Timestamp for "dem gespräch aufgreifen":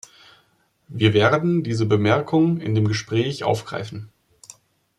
2.73-4.09